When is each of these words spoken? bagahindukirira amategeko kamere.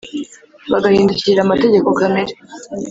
bagahindukirira 0.71 1.39
amategeko 1.43 1.87
kamere. 1.99 2.33